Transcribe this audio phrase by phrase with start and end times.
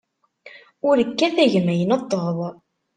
[0.87, 2.37] Ur kkat, a gma, ineṭṭeḍ.